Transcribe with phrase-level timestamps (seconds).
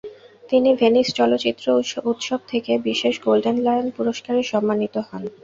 [0.49, 1.65] তিনি ভেনিস চলচ্চিত্র
[2.11, 5.23] উৎসব থেকে বিশেষ গোল্ডেন লায়ন পুরস্কারে সম্মানিত হন।